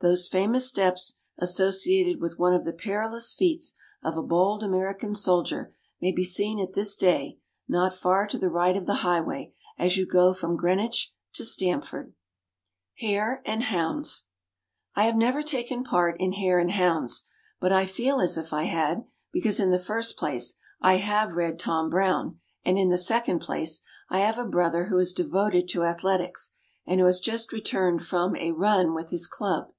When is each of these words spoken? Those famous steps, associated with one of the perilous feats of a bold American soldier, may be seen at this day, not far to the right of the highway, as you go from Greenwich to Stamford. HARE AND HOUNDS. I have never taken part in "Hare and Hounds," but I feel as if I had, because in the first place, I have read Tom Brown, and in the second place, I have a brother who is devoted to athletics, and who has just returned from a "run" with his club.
Those 0.00 0.28
famous 0.28 0.64
steps, 0.68 1.16
associated 1.38 2.22
with 2.22 2.38
one 2.38 2.54
of 2.54 2.62
the 2.64 2.72
perilous 2.72 3.34
feats 3.34 3.74
of 4.00 4.16
a 4.16 4.22
bold 4.22 4.62
American 4.62 5.16
soldier, 5.16 5.74
may 6.00 6.12
be 6.12 6.22
seen 6.22 6.60
at 6.60 6.74
this 6.74 6.96
day, 6.96 7.40
not 7.66 7.92
far 7.92 8.24
to 8.28 8.38
the 8.38 8.48
right 8.48 8.76
of 8.76 8.86
the 8.86 9.02
highway, 9.02 9.52
as 9.76 9.96
you 9.96 10.06
go 10.06 10.32
from 10.32 10.54
Greenwich 10.56 11.12
to 11.32 11.44
Stamford. 11.44 12.14
HARE 13.00 13.42
AND 13.44 13.64
HOUNDS. 13.64 14.26
I 14.94 15.02
have 15.02 15.16
never 15.16 15.42
taken 15.42 15.82
part 15.82 16.14
in 16.20 16.30
"Hare 16.30 16.60
and 16.60 16.70
Hounds," 16.70 17.26
but 17.58 17.72
I 17.72 17.84
feel 17.84 18.20
as 18.20 18.38
if 18.38 18.52
I 18.52 18.64
had, 18.66 19.04
because 19.32 19.58
in 19.58 19.72
the 19.72 19.80
first 19.80 20.16
place, 20.16 20.54
I 20.80 20.98
have 20.98 21.32
read 21.32 21.58
Tom 21.58 21.90
Brown, 21.90 22.38
and 22.64 22.78
in 22.78 22.90
the 22.90 22.98
second 22.98 23.40
place, 23.40 23.80
I 24.10 24.20
have 24.20 24.38
a 24.38 24.46
brother 24.46 24.84
who 24.84 24.98
is 24.98 25.12
devoted 25.12 25.68
to 25.70 25.82
athletics, 25.82 26.52
and 26.86 27.00
who 27.00 27.06
has 27.06 27.18
just 27.18 27.52
returned 27.52 28.06
from 28.06 28.36
a 28.36 28.52
"run" 28.52 28.94
with 28.94 29.10
his 29.10 29.26
club. 29.26 29.72